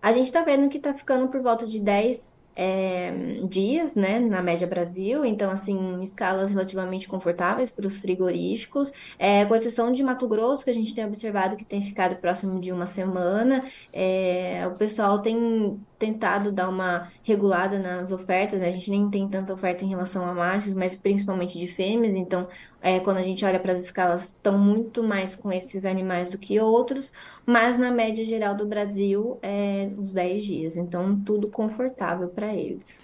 A 0.01 0.11
gente 0.13 0.25
está 0.25 0.43
vendo 0.43 0.69
que 0.69 0.77
está 0.77 0.93
ficando 0.93 1.27
por 1.27 1.41
volta 1.41 1.65
de 1.67 1.79
10 1.79 2.33
é, 2.55 3.39
dias, 3.47 3.95
né, 3.95 4.19
na 4.19 4.41
média 4.41 4.67
Brasil, 4.67 5.23
então, 5.23 5.51
assim, 5.51 6.03
escalas 6.03 6.49
relativamente 6.49 7.07
confortáveis 7.07 7.71
para 7.71 7.87
os 7.87 7.97
frigoríficos, 7.97 8.91
é, 9.17 9.45
com 9.45 9.55
exceção 9.55 9.91
de 9.91 10.03
Mato 10.03 10.27
Grosso, 10.27 10.63
que 10.63 10.69
a 10.69 10.73
gente 10.73 10.93
tem 10.93 11.05
observado 11.05 11.55
que 11.55 11.63
tem 11.63 11.81
ficado 11.81 12.15
próximo 12.17 12.59
de 12.59 12.71
uma 12.71 12.87
semana, 12.87 13.63
é, 13.93 14.67
o 14.67 14.75
pessoal 14.75 15.21
tem 15.21 15.79
tentado 16.01 16.51
dar 16.51 16.67
uma 16.67 17.07
regulada 17.21 17.77
nas 17.77 18.11
ofertas, 18.11 18.59
né? 18.59 18.69
A 18.69 18.71
gente 18.71 18.89
nem 18.89 19.07
tem 19.07 19.27
tanta 19.27 19.53
oferta 19.53 19.85
em 19.85 19.87
relação 19.87 20.25
a 20.25 20.33
machos, 20.33 20.73
mas 20.73 20.95
principalmente 20.95 21.59
de 21.59 21.67
fêmeas. 21.67 22.15
Então, 22.15 22.47
é, 22.81 22.99
quando 22.99 23.17
a 23.17 23.21
gente 23.21 23.45
olha 23.45 23.59
para 23.59 23.73
as 23.73 23.83
escalas, 23.83 24.23
estão 24.23 24.57
muito 24.57 25.03
mais 25.03 25.35
com 25.35 25.51
esses 25.51 25.85
animais 25.85 26.31
do 26.31 26.39
que 26.39 26.59
outros, 26.59 27.13
mas 27.45 27.77
na 27.77 27.91
média 27.91 28.25
geral 28.25 28.55
do 28.55 28.65
Brasil, 28.65 29.37
é 29.43 29.87
uns 29.95 30.11
10 30.11 30.43
dias. 30.43 30.75
Então, 30.75 31.15
tudo 31.23 31.47
confortável 31.47 32.27
para 32.29 32.51
eles. 32.51 32.97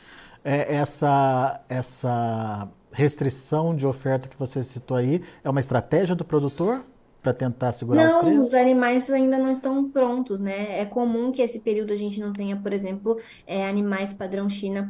É, 0.43 0.75
essa, 0.75 1.61
essa 1.69 2.67
restrição 2.91 3.75
de 3.75 3.85
oferta 3.85 4.27
que 4.27 4.37
você 4.39 4.63
citou 4.63 4.97
aí 4.97 5.23
é 5.43 5.49
uma 5.49 5.59
estratégia 5.59 6.15
do 6.15 6.25
produtor? 6.25 6.83
Para 7.21 7.33
tentar 7.33 7.71
segurar 7.71 8.03
não, 8.03 8.07
os 8.07 8.15
preços? 8.21 8.37
Não, 8.37 8.45
os 8.45 8.53
animais 8.53 9.09
ainda 9.09 9.37
não 9.37 9.51
estão 9.51 9.89
prontos, 9.89 10.39
né? 10.39 10.79
É 10.79 10.85
comum 10.85 11.31
que 11.31 11.41
esse 11.41 11.59
período 11.59 11.91
a 11.93 11.95
gente 11.95 12.19
não 12.19 12.33
tenha, 12.33 12.55
por 12.55 12.71
exemplo, 12.71 13.19
é, 13.45 13.67
animais 13.67 14.13
padrão 14.13 14.49
China 14.49 14.89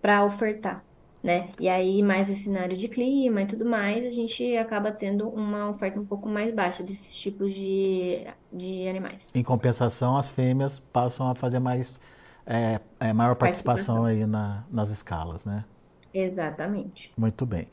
para 0.00 0.24
ofertar. 0.24 0.84
Né? 1.22 1.48
E 1.58 1.70
aí, 1.70 2.02
mais 2.02 2.28
esse 2.28 2.44
cenário 2.44 2.76
de 2.76 2.86
clima 2.86 3.40
e 3.40 3.46
tudo 3.46 3.64
mais, 3.64 4.04
a 4.04 4.10
gente 4.10 4.58
acaba 4.58 4.92
tendo 4.92 5.26
uma 5.26 5.70
oferta 5.70 5.98
um 5.98 6.04
pouco 6.04 6.28
mais 6.28 6.54
baixa 6.54 6.82
desses 6.82 7.16
tipos 7.16 7.54
de, 7.54 8.26
de 8.52 8.86
animais. 8.86 9.30
Em 9.34 9.42
compensação, 9.42 10.18
as 10.18 10.28
fêmeas 10.28 10.78
passam 10.78 11.30
a 11.30 11.34
fazer 11.34 11.60
mais 11.60 11.98
é, 12.44 12.78
é, 13.00 13.10
maior 13.14 13.36
participação, 13.36 14.02
participação. 14.02 14.04
aí 14.04 14.26
na, 14.26 14.64
nas 14.70 14.90
escalas, 14.90 15.46
né? 15.46 15.64
Exatamente. 16.12 17.10
Muito 17.16 17.46
bem. 17.46 17.68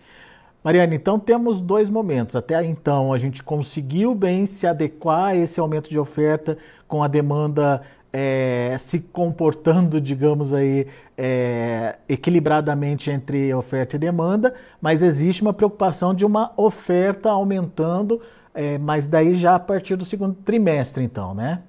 Mariana, 0.63 0.93
então 0.93 1.19
temos 1.19 1.59
dois 1.59 1.89
momentos. 1.89 2.35
Até 2.35 2.63
então 2.63 3.11
a 3.11 3.17
gente 3.17 3.41
conseguiu 3.41 4.13
bem 4.13 4.45
se 4.45 4.67
adequar 4.67 5.29
a 5.29 5.35
esse 5.35 5.59
aumento 5.59 5.89
de 5.89 5.97
oferta 5.97 6.57
com 6.87 7.01
a 7.01 7.07
demanda 7.07 7.81
é, 8.13 8.75
se 8.77 8.99
comportando, 8.99 10.01
digamos 10.01 10.53
aí, 10.53 10.85
é, 11.17 11.97
equilibradamente 12.09 13.09
entre 13.09 13.53
oferta 13.53 13.95
e 13.95 13.99
demanda, 13.99 14.53
mas 14.81 15.01
existe 15.01 15.41
uma 15.41 15.53
preocupação 15.53 16.13
de 16.13 16.25
uma 16.25 16.51
oferta 16.57 17.29
aumentando, 17.29 18.21
é, 18.53 18.77
mas 18.77 19.07
daí 19.07 19.35
já 19.35 19.55
a 19.55 19.59
partir 19.59 19.95
do 19.95 20.03
segundo 20.03 20.35
trimestre, 20.35 21.03
então, 21.03 21.33
né? 21.33 21.61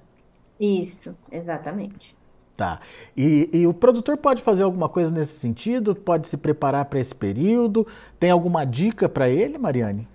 Isso, 0.59 1.15
exatamente. 1.31 2.15
Tá. 2.63 2.79
E, 3.17 3.49
e, 3.51 3.67
o 3.67 3.73
produtor 3.73 4.15
pode 4.15 4.41
fazer 4.41 4.63
alguma 4.63 4.87
coisa 4.87 5.11
nesse 5.11 5.37
sentido? 5.37 5.93
Pode 5.93 6.29
se 6.29 6.37
preparar 6.37 6.85
para 6.85 6.97
esse 6.97 7.13
período? 7.13 7.85
Tem 8.17 8.31
alguma 8.31 8.63
dica 8.63 9.09
para 9.09 9.27
ele, 9.27 9.57
Mariane? 9.57 10.07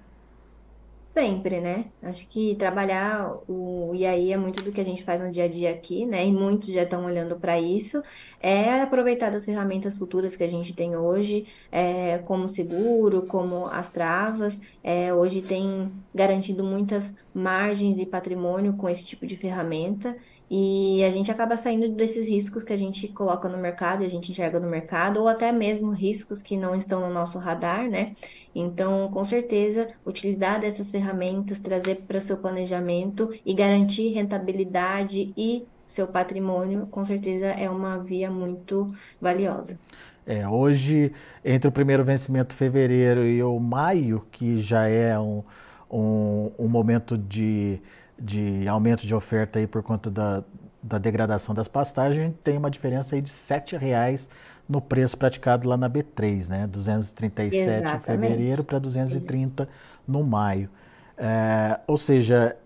Sempre, 1.14 1.60
né? 1.60 1.86
Acho 2.02 2.26
que 2.26 2.54
trabalhar 2.54 3.34
o 3.46 3.92
aí 3.92 4.32
é 4.32 4.36
muito 4.36 4.62
do 4.62 4.70
que 4.70 4.80
a 4.80 4.84
gente 4.84 5.02
faz 5.02 5.20
no 5.20 5.32
dia 5.32 5.44
a 5.44 5.48
dia 5.48 5.70
aqui, 5.70 6.06
né? 6.06 6.24
E 6.24 6.32
muitos 6.32 6.68
já 6.68 6.84
estão 6.84 7.04
olhando 7.04 7.36
para 7.36 7.60
isso. 7.60 8.00
É 8.40 8.80
aproveitar 8.80 9.30
das 9.30 9.44
ferramentas 9.44 9.98
futuras 9.98 10.36
que 10.36 10.44
a 10.44 10.48
gente 10.48 10.72
tem 10.72 10.96
hoje, 10.96 11.46
é, 11.72 12.18
como 12.18 12.48
seguro, 12.48 13.22
como 13.22 13.66
as 13.66 13.90
travas. 13.90 14.60
É, 14.82 15.12
hoje 15.12 15.42
tem 15.42 15.92
garantido 16.14 16.62
muitas 16.62 17.12
margens 17.34 17.98
e 17.98 18.06
patrimônio 18.06 18.74
com 18.74 18.88
esse 18.88 19.04
tipo 19.04 19.26
de 19.26 19.36
ferramenta. 19.36 20.16
E 20.50 21.04
a 21.04 21.10
gente 21.10 21.30
acaba 21.30 21.56
saindo 21.56 21.88
desses 21.90 22.26
riscos 22.26 22.62
que 22.62 22.72
a 22.72 22.76
gente 22.76 23.06
coloca 23.08 23.48
no 23.48 23.58
mercado, 23.58 24.02
a 24.02 24.08
gente 24.08 24.30
enxerga 24.30 24.58
no 24.58 24.68
mercado, 24.68 25.20
ou 25.20 25.28
até 25.28 25.52
mesmo 25.52 25.90
riscos 25.90 26.40
que 26.40 26.56
não 26.56 26.74
estão 26.74 27.00
no 27.00 27.12
nosso 27.12 27.38
radar, 27.38 27.88
né? 27.88 28.14
Então, 28.54 29.10
com 29.10 29.24
certeza, 29.24 29.88
utilizar 30.06 30.60
dessas 30.60 30.90
ferramentas, 30.90 31.58
trazer 31.58 31.96
para 32.06 32.18
seu 32.18 32.38
planejamento 32.38 33.30
e 33.44 33.52
garantir 33.52 34.08
rentabilidade 34.12 35.32
e 35.36 35.66
seu 35.86 36.06
patrimônio, 36.06 36.86
com 36.86 37.04
certeza 37.04 37.46
é 37.46 37.68
uma 37.68 37.98
via 37.98 38.30
muito 38.30 38.94
valiosa. 39.20 39.78
É, 40.26 40.46
hoje, 40.46 41.12
entre 41.42 41.68
o 41.68 41.72
primeiro 41.72 42.04
vencimento 42.04 42.54
fevereiro 42.54 43.24
e 43.24 43.42
o 43.42 43.58
maio, 43.58 44.26
que 44.30 44.58
já 44.58 44.86
é 44.86 45.18
um, 45.18 45.42
um, 45.90 46.52
um 46.58 46.68
momento 46.68 47.16
de 47.16 47.80
de 48.18 48.66
aumento 48.68 49.06
de 49.06 49.14
oferta 49.14 49.58
aí 49.58 49.66
por 49.66 49.82
conta 49.82 50.10
da, 50.10 50.42
da 50.82 50.98
degradação 50.98 51.54
das 51.54 51.68
pastagens, 51.68 52.32
tem 52.42 52.56
uma 52.56 52.70
diferença 52.70 53.14
aí 53.14 53.22
de 53.22 53.30
R$ 53.30 53.78
reais 53.78 54.28
no 54.68 54.80
preço 54.80 55.16
praticado 55.16 55.68
lá 55.68 55.76
na 55.76 55.88
B3, 55.88 56.48
né? 56.48 56.66
237 56.66 57.56
Exatamente. 57.56 57.96
em 57.96 58.00
fevereiro 58.00 58.64
para 58.64 58.78
230 58.78 59.68
no 60.06 60.22
maio. 60.22 60.68
É, 61.16 61.80
ou 61.86 61.96
seja, 61.96 62.56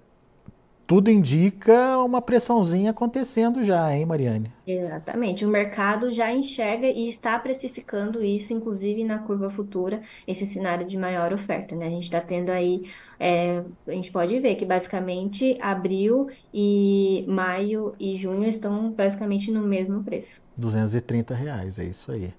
tudo 0.92 1.10
indica 1.10 1.96
uma 2.00 2.20
pressãozinha 2.20 2.90
acontecendo 2.90 3.64
já, 3.64 3.96
hein, 3.96 4.04
Mariane? 4.04 4.52
Exatamente. 4.66 5.42
O 5.42 5.48
mercado 5.48 6.10
já 6.10 6.30
enxerga 6.30 6.86
e 6.86 7.08
está 7.08 7.38
precificando 7.38 8.22
isso, 8.22 8.52
inclusive 8.52 9.02
na 9.02 9.18
curva 9.18 9.48
futura, 9.48 10.02
esse 10.28 10.46
cenário 10.46 10.86
de 10.86 10.98
maior 10.98 11.32
oferta, 11.32 11.74
né? 11.74 11.86
A 11.86 11.88
gente 11.88 12.02
está 12.02 12.20
tendo 12.20 12.50
aí, 12.50 12.82
é, 13.18 13.64
a 13.88 13.92
gente 13.92 14.12
pode 14.12 14.38
ver 14.38 14.54
que 14.56 14.66
basicamente 14.66 15.56
abril 15.62 16.28
e 16.52 17.24
maio 17.26 17.94
e 17.98 18.14
junho 18.18 18.46
estão 18.46 18.90
basicamente 18.90 19.50
no 19.50 19.62
mesmo 19.62 20.04
preço. 20.04 20.42
230 20.58 21.34
reais, 21.34 21.78
é 21.78 21.84
isso 21.84 22.12
aí. 22.12 22.34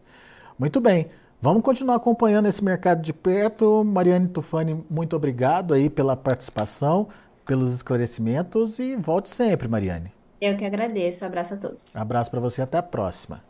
Muito 0.59 0.79
bem. 0.79 1.07
Vamos 1.41 1.63
continuar 1.63 1.95
acompanhando 1.95 2.47
esse 2.47 2.63
mercado 2.63 3.01
de 3.01 3.13
perto. 3.13 3.83
Mariane 3.83 4.27
Tufani, 4.27 4.85
muito 4.87 5.15
obrigado 5.15 5.73
aí 5.73 5.89
pela 5.89 6.15
participação 6.15 7.09
pelos 7.45 7.73
esclarecimentos 7.73 8.79
e 8.79 8.95
volte 8.95 9.29
sempre, 9.29 9.67
Mariane. 9.67 10.11
Eu 10.39 10.57
que 10.57 10.65
agradeço. 10.65 11.23
Abraço 11.23 11.53
a 11.53 11.57
todos. 11.57 11.95
Abraço 11.95 12.29
para 12.29 12.39
você. 12.39 12.61
Até 12.61 12.77
a 12.77 12.83
próxima. 12.83 13.41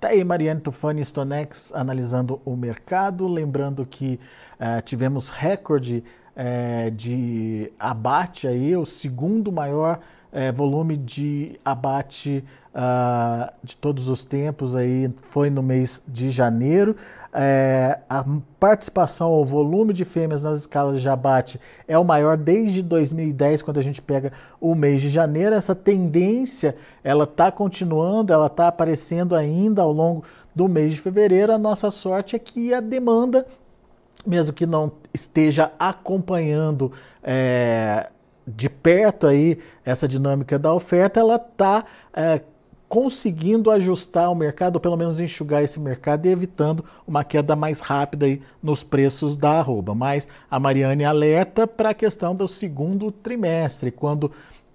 Tá 0.00 0.08
aí, 0.08 0.22
Mariane 0.22 0.60
Tufani 0.60 1.02
Stonex 1.04 1.72
analisando 1.74 2.40
o 2.44 2.54
mercado. 2.56 3.26
Lembrando 3.26 3.86
que 3.86 4.20
uh, 4.60 4.82
tivemos 4.82 5.30
recorde 5.30 6.04
uh, 6.36 6.90
de 6.90 7.72
abate 7.78 8.46
aí, 8.46 8.76
o 8.76 8.84
segundo 8.84 9.50
maior 9.50 10.00
uh, 10.32 10.52
volume 10.54 10.96
de 10.96 11.58
abate 11.64 12.44
uh, 12.74 13.52
de 13.62 13.76
todos 13.76 14.08
os 14.08 14.24
tempos 14.24 14.76
aí 14.76 15.10
foi 15.30 15.50
no 15.50 15.62
mês 15.62 16.02
de 16.06 16.30
janeiro. 16.30 16.96
É, 17.38 17.98
a 18.08 18.24
participação, 18.58 19.30
o 19.30 19.44
volume 19.44 19.92
de 19.92 20.06
fêmeas 20.06 20.42
nas 20.42 20.60
escalas 20.60 21.02
de 21.02 21.08
abate 21.08 21.60
é 21.86 21.98
o 21.98 22.02
maior 22.02 22.34
desde 22.34 22.82
2010, 22.82 23.60
quando 23.60 23.78
a 23.78 23.82
gente 23.82 24.00
pega 24.00 24.32
o 24.58 24.74
mês 24.74 25.02
de 25.02 25.10
janeiro. 25.10 25.54
Essa 25.54 25.74
tendência 25.74 26.76
ela 27.04 27.24
está 27.24 27.52
continuando, 27.52 28.32
ela 28.32 28.46
está 28.46 28.68
aparecendo 28.68 29.36
ainda 29.36 29.82
ao 29.82 29.92
longo 29.92 30.24
do 30.54 30.66
mês 30.66 30.94
de 30.94 31.00
fevereiro. 31.02 31.52
A 31.52 31.58
nossa 31.58 31.90
sorte 31.90 32.34
é 32.34 32.38
que 32.38 32.72
a 32.72 32.80
demanda, 32.80 33.46
mesmo 34.26 34.54
que 34.54 34.64
não 34.64 34.92
esteja 35.12 35.70
acompanhando 35.78 36.90
é, 37.22 38.08
de 38.46 38.68
perto 38.68 39.26
aí 39.26 39.58
essa 39.84 40.06
dinâmica 40.06 40.58
da 40.58 40.72
oferta, 40.72 41.18
ela 41.18 41.36
está 41.36 41.84
é, 42.14 42.40
conseguindo 42.88 43.70
ajustar 43.70 44.30
o 44.30 44.34
mercado, 44.34 44.76
ou 44.76 44.80
pelo 44.80 44.96
menos 44.96 45.18
enxugar 45.18 45.62
esse 45.62 45.80
mercado 45.80 46.26
e 46.26 46.30
evitando 46.30 46.84
uma 47.06 47.24
queda 47.24 47.56
mais 47.56 47.80
rápida 47.80 48.26
aí 48.26 48.40
nos 48.62 48.84
preços 48.84 49.36
da 49.36 49.58
arroba. 49.58 49.94
Mas 49.94 50.28
a 50.50 50.60
Mariane 50.60 51.04
alerta 51.04 51.66
para 51.66 51.90
a 51.90 51.94
questão 51.94 52.34
do 52.34 52.46
segundo 52.46 53.10
trimestre, 53.10 53.90
quando 53.90 54.30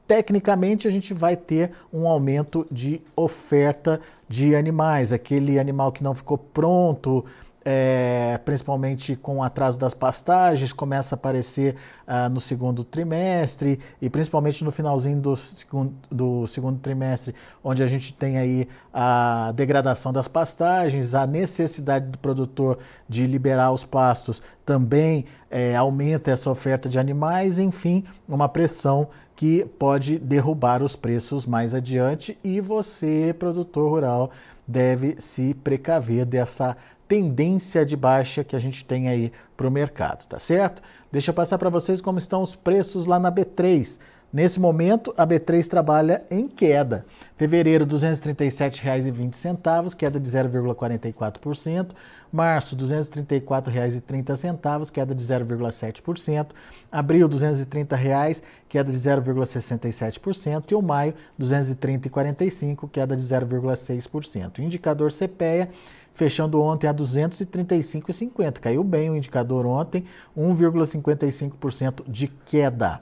tecnicamente 0.05 0.87
a 0.87 0.91
gente 0.91 1.13
vai 1.13 1.37
ter 1.37 1.71
um 1.93 2.05
aumento 2.05 2.67
de 2.69 2.99
oferta 3.15 4.01
de 4.27 4.55
animais, 4.55 5.13
aquele 5.13 5.57
animal 5.57 5.91
que 5.91 6.03
não 6.03 6.13
ficou 6.13 6.37
pronto 6.37 7.23
é, 7.63 8.39
principalmente 8.43 9.15
com 9.15 9.37
o 9.37 9.43
atraso 9.43 9.77
das 9.77 9.93
pastagens, 9.93 10.73
começa 10.73 11.13
a 11.13 11.17
aparecer 11.17 11.75
uh, 12.07 12.27
no 12.29 12.41
segundo 12.41 12.83
trimestre 12.83 13.79
e 14.01 14.09
principalmente 14.09 14.63
no 14.63 14.71
finalzinho 14.71 15.19
do 15.19 15.35
segundo, 15.35 15.93
do 16.09 16.47
segundo 16.47 16.79
trimestre, 16.79 17.35
onde 17.63 17.83
a 17.83 17.87
gente 17.87 18.13
tem 18.13 18.37
aí 18.37 18.67
a 18.91 19.51
degradação 19.55 20.11
das 20.11 20.27
pastagens, 20.27 21.13
a 21.13 21.27
necessidade 21.27 22.07
do 22.07 22.17
produtor 22.17 22.79
de 23.07 23.27
liberar 23.27 23.71
os 23.71 23.83
pastos 23.83 24.41
também 24.65 25.25
é, 25.49 25.75
aumenta 25.75 26.31
essa 26.31 26.49
oferta 26.49 26.89
de 26.89 26.97
animais, 26.97 27.59
enfim, 27.59 28.03
uma 28.27 28.49
pressão 28.49 29.09
que 29.35 29.65
pode 29.77 30.17
derrubar 30.19 30.83
os 30.83 30.95
preços 30.95 31.45
mais 31.45 31.73
adiante 31.73 32.37
e 32.43 32.61
você, 32.61 33.35
produtor 33.37 33.89
rural, 33.89 34.31
deve 34.67 35.15
se 35.19 35.53
precaver 35.53 36.25
dessa 36.25 36.77
tendência 37.11 37.85
de 37.85 37.97
baixa 37.97 38.41
que 38.41 38.55
a 38.55 38.59
gente 38.59 38.85
tem 38.85 39.09
aí 39.09 39.33
para 39.57 39.67
o 39.67 39.71
mercado, 39.71 40.25
tá 40.27 40.39
certo? 40.39 40.81
Deixa 41.11 41.31
eu 41.31 41.35
passar 41.35 41.57
para 41.57 41.69
vocês 41.69 41.99
como 41.99 42.17
estão 42.17 42.41
os 42.41 42.55
preços 42.55 43.05
lá 43.05 43.19
na 43.19 43.29
B3. 43.29 43.99
Nesse 44.31 44.61
momento, 44.61 45.13
a 45.17 45.27
B3 45.27 45.67
trabalha 45.67 46.23
em 46.31 46.47
queda. 46.47 47.05
Fevereiro, 47.35 47.83
R$ 47.83 47.91
237,20, 47.91 49.93
queda 49.93 50.17
de 50.17 50.31
0,44%. 50.31 51.89
Março, 52.31 52.77
R$ 52.77 52.81
234,30, 52.81 54.89
queda 54.89 55.13
de 55.13 55.21
0,7%. 55.21 56.47
Abril, 56.89 57.27
230 57.27 57.93
reais, 57.93 58.41
queda 58.69 58.89
de 58.89 58.97
0,67%. 58.97 60.71
E 60.71 60.75
o 60.75 60.81
maio, 60.81 61.13
R$ 61.37 61.45
230,45, 61.45 62.89
queda 62.89 63.17
de 63.17 63.23
0,6%. 63.23 64.59
Indicador 64.59 65.11
CPEA 65.11 65.67
fechando 66.13 66.61
ontem 66.61 66.87
a 66.87 66.93
235,50. 66.93 68.59
Caiu 68.59 68.83
bem 68.83 69.09
o 69.09 69.15
indicador 69.15 69.65
ontem, 69.65 70.05
1,55% 70.37 72.03
de 72.07 72.27
queda. 72.27 73.01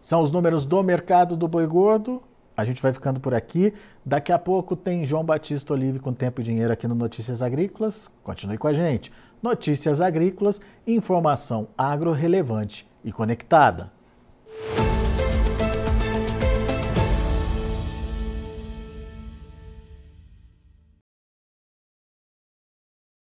São 0.00 0.20
os 0.20 0.32
números 0.32 0.66
do 0.66 0.82
mercado 0.82 1.36
do 1.36 1.46
boi 1.46 1.66
gordo. 1.66 2.22
A 2.56 2.64
gente 2.64 2.82
vai 2.82 2.92
ficando 2.92 3.20
por 3.20 3.34
aqui. 3.34 3.72
Daqui 4.04 4.32
a 4.32 4.38
pouco 4.38 4.76
tem 4.76 5.04
João 5.04 5.24
Batista 5.24 5.72
Olive 5.72 6.00
com 6.00 6.12
Tempo 6.12 6.40
e 6.40 6.44
Dinheiro 6.44 6.72
aqui 6.72 6.86
no 6.86 6.94
Notícias 6.94 7.40
Agrícolas. 7.40 8.10
Continue 8.22 8.58
com 8.58 8.68
a 8.68 8.72
gente. 8.72 9.12
Notícias 9.42 10.00
Agrícolas, 10.00 10.60
informação 10.86 11.68
agro 11.76 12.12
relevante 12.12 12.86
e 13.04 13.10
conectada. 13.10 13.90